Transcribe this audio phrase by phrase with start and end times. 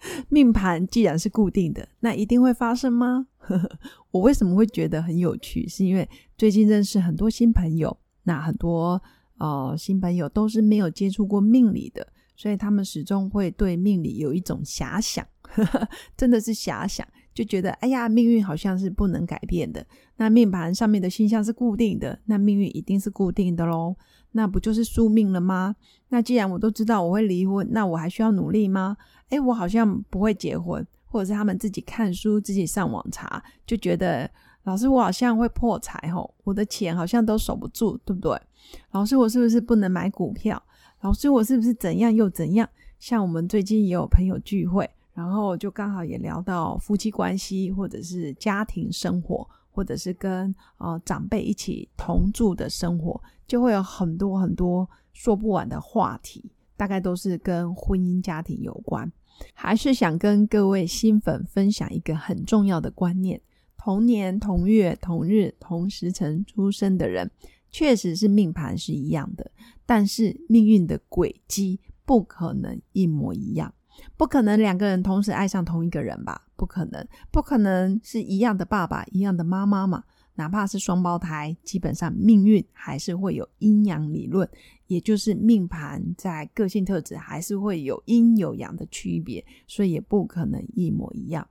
[0.28, 3.26] 命盘既然是固定的，那一定会发生吗？
[4.10, 5.66] 我为什么会觉得很有趣？
[5.68, 9.02] 是因为最近认识很多新朋友，那很多
[9.38, 12.06] 呃新朋友都是没有接触过命理的，
[12.36, 15.26] 所以他们始终会对命理有一种遐想，
[16.16, 19.86] 真的是遐想，就觉得哎呀，命运好像是不能改变的。
[20.16, 23.96] 那命盘上面的星象是固定的，那命运一定是固定的喽？
[24.32, 25.74] 那不就是宿命了吗？
[26.08, 28.96] 那既然我都知道我会离婚，那我还需要努力吗？
[29.28, 34.30] 哎，我好像不会结婚，或者是他们自己看书、自己上网查，就觉得
[34.64, 38.40] 老师我好像会破财吼，我的钱好像都守不住，对不对？
[38.92, 40.62] 老师我是不是不能买股票？
[41.00, 42.68] 老师我是不是怎样又怎样？
[42.98, 59.10] 像我们最近也有朋友聚会，然后就刚好也聊到夫妻关系，或者是家庭生活，或者是跟呃长辈一起同住的生活，就会有很多很多说不完的话题，大概都是跟婚姻家庭有关。
[59.54, 63.40] 还是想跟各位新粉分享一个很重要的观念：
[63.76, 67.30] 同年同月同日同时辰出生的人，
[67.70, 69.50] 确实是命盘是一样的，
[69.86, 73.72] 但是命运的轨迹不可能一模一样。
[74.16, 76.42] 不可能两个人同时爱上同一个人吧？
[76.54, 80.04] 不可能，不可能是一样的爸爸一样的妈妈嘛？
[80.38, 84.48] 哪怕是双胞胎，基本上命运还是会有阴阳理论，
[84.86, 91.46] 也就是命盘在个性特质还是会有阴有阳的区别，所以也不可能一模一样。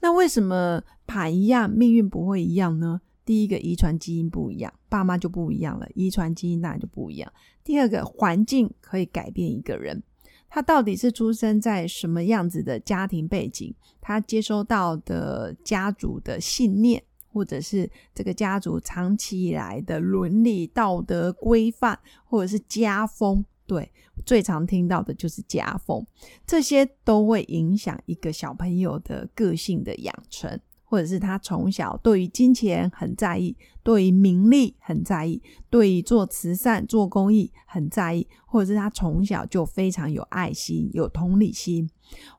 [0.00, 3.00] 那为什么盘一样，命运不会一样呢？
[3.24, 7.32] 第一个，遗传基因不一样，爸妈就不一样了，遗传基因当然就不一样。
[7.64, 10.00] 第二个，环境可以改变一个人，
[10.48, 17.02] 他到底是出生在什么样子的家庭背景，他接收到的家族的信念。
[17.32, 23.90] 或者是这个家族长期以来的伦理道德规范，或者是家风，对，
[24.26, 26.06] 最常听到的就是家风，
[26.46, 35.40] 这些都会影响一个小朋友的个性的养成，或者是他从小对于金钱很在意，对于名利很在意，
[35.70, 41.88] 对于做慈善、做公益很在意，或者是他从小就非常有爱心、有同理心，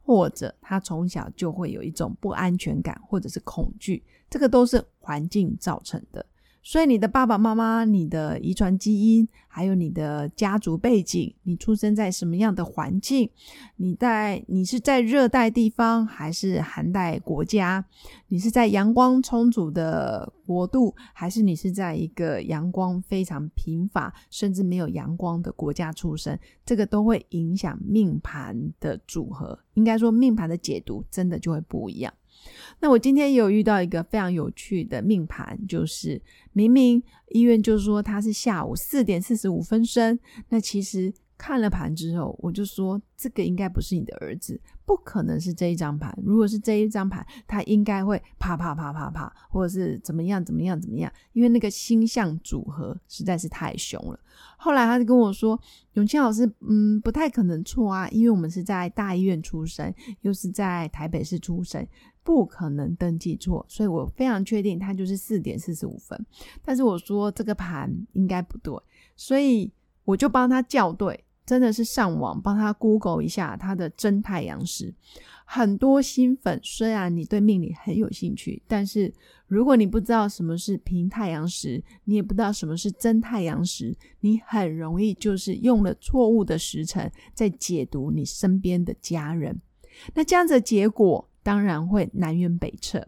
[0.04, 4.04] 或者他从小就会有一种不安全感，或者是恐惧。
[4.30, 6.26] 这个都是环境造成的，
[6.64, 13.30] 所以你的爸爸妈妈、你的遗传基因，还有你的家族背景，你出生在什么样的环境？
[13.78, 17.84] 你在你是在热带地方还是寒带国家？
[18.28, 26.38] 你是在阳光充足的国度，还是你是在一个阳光非常贫乏甚至没有阳光的国家出生？
[26.64, 29.58] 这个都会影响命盘的组合。
[29.74, 32.14] 应该说，命盘的解读真的就会不一样。
[32.80, 36.22] 那我今天也有遇到一个非常有趣的命盘，就是
[36.54, 40.18] 明明医院就说他是下午四点四十五分生，
[40.50, 46.16] 那其实看了盘之后，我就说这个应该不是你的儿子，不可能是这一张盘。
[46.24, 54.20] 如果是这一张盘，他应该会啪啪啪啪啪，或者是怎么样怎么样怎么样，因为那个星象组合实在是太凶了。
[54.58, 55.60] 后来他就跟我说
[55.94, 59.92] ：“永庆老师，嗯，不太可能错啊，因为我们是在大医院出生，
[60.22, 61.86] 又是在台北市出生。”
[62.24, 66.26] 不可能登记错，所以我非常确定它就是四点四十五分。
[66.64, 68.74] 但是我说这个盘应该不对，
[69.16, 69.72] 所以
[70.06, 74.94] 我就帮他校对，真的是上网帮他 Google 一下他的真太阳时。
[75.46, 79.12] 很多新粉虽然你对命理很有兴趣，但是
[79.48, 89.60] 如果你不知道什么是平太阳时，你也不知道什么是真太阳时，你很容易就是用了错误的时辰在解读你身边的家人。
[90.14, 91.28] 那这样子的结果。
[91.44, 93.08] 当然会南辕北辙，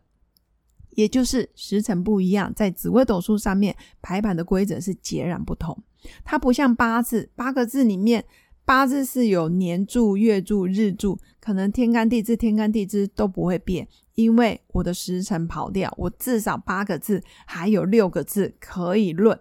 [0.91, 5.83] 也就是时辰不一样，在紫微斗数上面排版的规则是截然不同。
[6.23, 8.25] 它不像八字，八个字里面
[8.65, 19.39] 八字是有年柱、月柱、日柱，可能天干地支、天干地支都不会变，因为我的时辰跑掉，我至少八个字还有六个字可以论。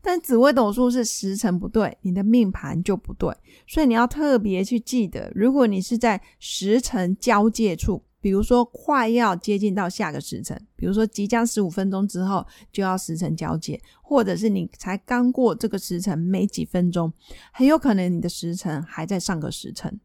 [0.00, 3.34] 但紫微斗数是时辰不对，你的命盘就不对，
[3.66, 8.04] 所以你要特别去记得，如果你是在时辰交界处。
[8.22, 17.12] 比如说，快要接近到下个时辰，比如说即将十五分钟之后就要时辰交接，或者是你才刚过这个时辰没几分钟，
[17.52, 20.00] 很有可能你的时辰还在上个时辰。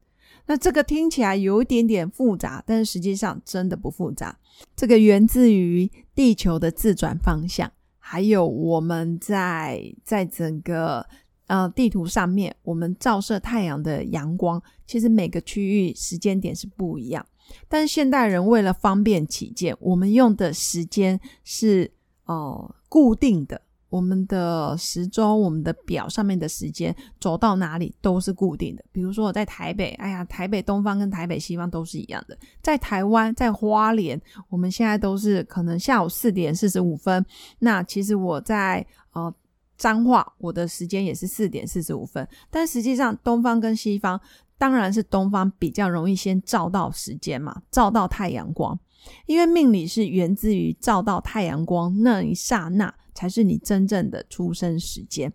[0.48, 4.40] 那这个听起来有一点点复杂，但是实际上真的不复杂。
[4.76, 11.06] 这个源自于地球的自转方向，还有我们在在整个
[11.46, 17.24] 呃地图上面，我们照射太阳的阳光，其实每个区域时间点是不一样。
[17.68, 21.92] 但是现代人为了方便起见，我们用的时间是
[22.26, 23.62] 哦固定的。
[23.90, 28.84] 我们的时钟、我们的表上面的时间走到哪里都是固定的。
[28.92, 32.38] 比如说我在台北，哎呀，台北东方跟台北西方都是一样的。
[32.62, 37.26] 在台湾，在花莲，我们现在都是可能下午四点四十五分。
[37.60, 39.34] 那其实我在呃
[39.78, 42.28] 彰化，我的时间也是四点四十五分。
[42.50, 44.20] 但实际上，东方跟西方
[44.58, 48.78] 当然是东方比较容易先照到时间嘛，照到太阳光，
[49.26, 52.94] 因为命理是源自于照到太阳光那一刹那。
[53.18, 55.34] 才是你真正的出生时间，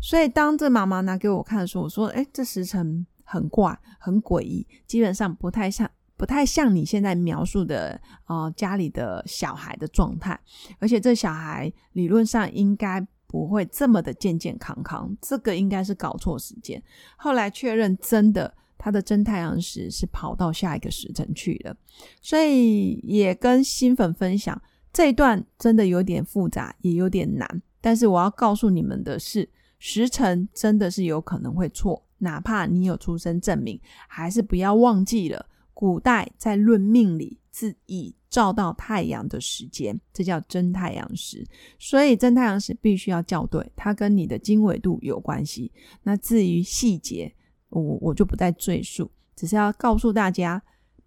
[0.00, 10.38] 所以当这妈妈拿给我看的时候，我说：“哎，这时辰很怪，很诡异，基本上不太像，不太像你现在描述的呃家里的小孩的状态，
[10.78, 13.04] 而且这小孩理论上应该
[13.34, 16.80] 不会这么的健健康康，这个应该是搞错时间。
[17.16, 21.76] 后来确认真的，他的真太阳时是跑到下一个时辰去了，
[22.22, 24.62] 所以也跟新粉分享。”
[24.94, 27.62] 这一段真的有点复杂，也有点难。
[27.80, 29.50] 但是我要告诉你们的是，
[29.80, 35.46] 时辰真的是有可能会错，哪怕你有出生证明，还是不要忘记了。
[35.72, 41.46] 古代在论命理是以照到太阳的时间，这叫真太阳时。
[41.78, 45.70] 所以真太阳时必须要校对，它跟你的经纬度有关系。
[46.02, 47.32] 那至于细节，
[47.68, 50.60] 我我就不再赘述，只是要告诉大家。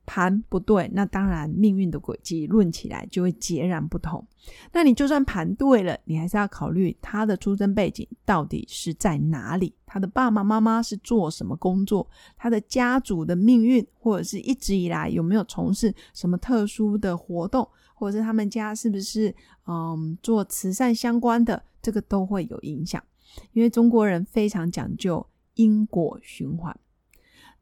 [0.07, 4.25] 盘不对，那当然命运的轨迹论起来就会截然不同。
[4.71, 19.35] 那你就算盘对了，你还是要考虑他的出生背景到底是在哪里，他的爸爸妈妈是做什么工作，他的家族的命运，或者是一直以来有没有从事什么特殊的活动，或者是他们家是不是
[19.67, 23.03] 嗯做慈善相关的，这个都会有影响。
[23.51, 26.73] 因为中国人非常讲究因果循环。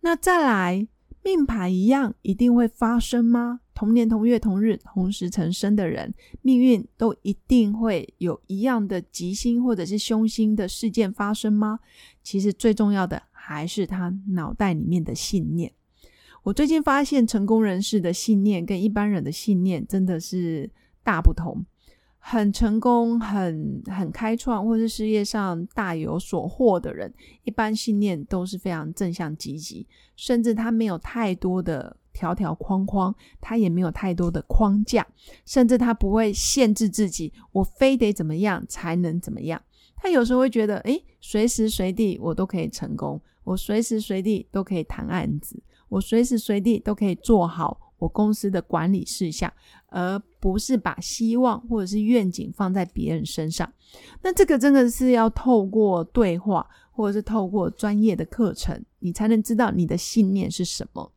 [0.01, 0.87] 那再来。
[1.25, 3.61] 命盘一样一定会发生吗？
[3.73, 6.13] 同年同月同日同时成生的人，
[6.43, 11.79] 命运都一定会有一样的吉星或者是凶星的事件发生吗？
[12.21, 15.73] 其实最重要的还是他脑袋里面的信念。
[16.43, 20.69] 我最近发现，成功人士的信念跟一般人的信念真的是
[21.03, 21.65] 大不同。
[22.27, 27.13] 很成功、很很开创，或是事业上大有所获的人，
[27.43, 29.85] 一般信念都是非常正向积极，
[30.15, 35.05] 甚至他没有太多的条条框框，他也没有太多的框架，
[35.45, 39.61] 甚至他不会限制自己，我非得怎么样才能怎么样。
[39.95, 47.84] 他有时候会觉得，诶，随时随地我都可以成功，我随时随地都可以谈案子，我随时随地都可以做好。
[47.97, 49.51] 我公司的管理事项，
[49.87, 53.71] 而不是把希望或者是愿景放在别人身上。
[54.21, 61.11] 那这个真的是要透过对话，或者是透过专业的课程，你才能知道你的信念是什么。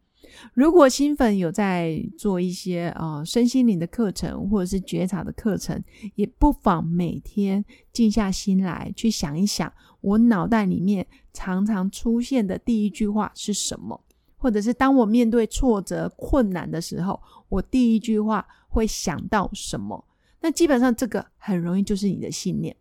[0.53, 5.83] 如果新粉有在做一些呃身心灵的课程，或者是觉察的课程，
[6.15, 14.01] 也不妨每天静下心来去想一想，我脑袋里面常常出现的第一句话是什么。
[14.39, 20.03] 或者是当我面对挫折、困难的时候，我第一句话会想到什么？
[20.41, 22.75] 那基本上这个很容易就是你的信念。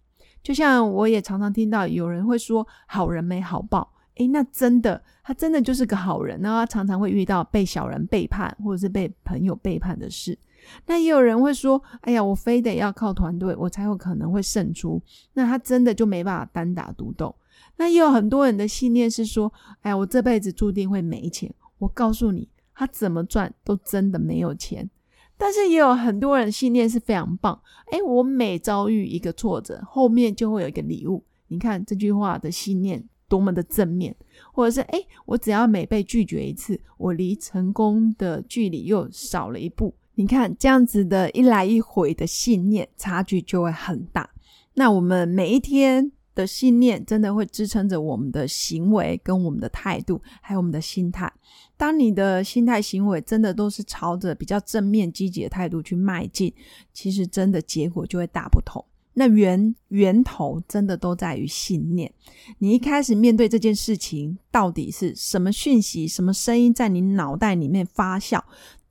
[0.44, 10.38] 就像我也常常听到有人会说“好人没好报”，诶，那真的他真的就是个好人，那他常常会遇到被小人背叛或者是被朋友背叛的事。
[10.86, 15.02] 那也有人会说：“哎呀，我非得要靠团队，我才有可能会胜出。”
[15.34, 17.34] 那他真的就没办法单打独斗。
[17.78, 24.90] 那也有很多人的信念是说：“哎，我这辈子注定会没钱。”我告诉你，他怎么赚都真的没有钱。
[25.38, 27.62] 但是也有很多人信念是非常棒。
[27.92, 31.24] 哎，我每遭遇一个挫折，后面就会有一个礼物。
[31.50, 34.16] 你看这句话的信念多么的正面，
[34.52, 39.94] 或者是哎，我只要每被拒绝一次，我离成功的距离又少了一步。
[40.16, 44.28] 你看这样子的一来一回的信念，差距就会很大。
[44.74, 46.12] 那我们每一天。
[46.38, 51.32] 的信念真的会支撑着我们的行为、跟我们的态度，还有我们的心态。
[51.76, 56.54] 当你的心态、行为真的都是朝着比较正面、积极的态度去迈进，
[56.94, 58.86] 其实真的结果就会大不同。
[59.14, 62.14] 那源源头真的都在于信念。
[62.60, 68.40] 你一开始面对这件事情，到底是什么讯息、什么声音在你脑袋里面发酵？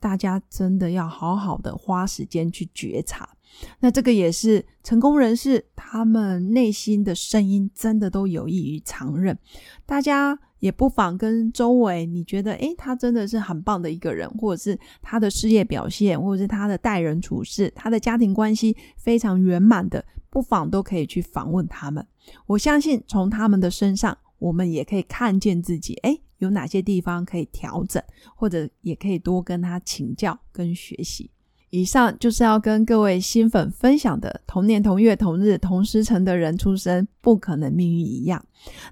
[0.01, 3.36] 大家真的要好好的花时间去觉察。
[3.81, 9.39] 那这个也是成功人士，他们内心的声音真的都有益于常人。
[9.85, 22.07] 大家也不妨跟周围你觉得诶，他真的是很棒的一个人，或者是他的事业表现，或者是他的待人处事，他的家庭关系非常圆满的，不妨都可以去访问他们。
[22.47, 28.03] 我相信从他们的身上，我们也可以看见自己，诶，有哪些地方可以调整，
[28.35, 31.31] 或者也可以多跟他请教跟学习。
[31.77, 38.43] 以上就是要跟各位新粉分享的，同年同月同日同时辰的人出生，不可能命运一样。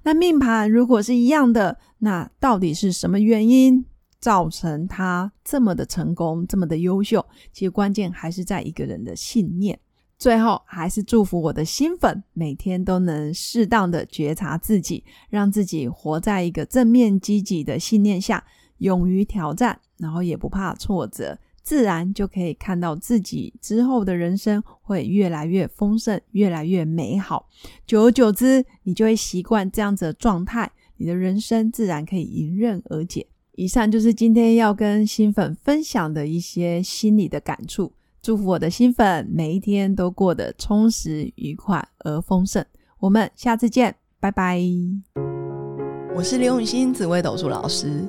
[0.03, 3.83] 那命盘如果是一样的，那到底是什么原因
[4.21, 7.25] 造成他这么的成功，这么的优秀？
[7.55, 9.79] 其实关键还是在一个人的信念。
[10.19, 18.45] 最后，还是祝福我的新粉每天都能适当的觉察自己，让自己活在一个正面积极的信念下，
[18.77, 21.39] 勇于挑战，然后也不怕挫折。
[21.65, 27.49] 自然就可以看到自己之后的人生会越来越丰盛，越来越美好。
[27.87, 33.27] 久而久之，你就会习惯这样子的状态，你的人生自然可以迎刃而解。
[33.57, 37.93] 以上就是今天要跟新粉分享的一些心理的感触。
[38.21, 42.65] 祝福我的新粉每一天都过得充实、愉快而丰盛。
[42.99, 44.61] 我们下次见，拜拜。
[46.15, 48.09] 我是刘永新紫微斗数老师。